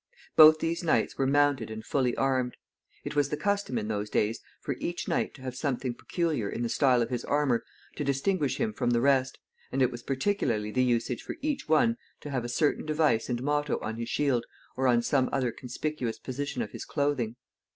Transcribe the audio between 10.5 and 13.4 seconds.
the usage for each one to have a certain device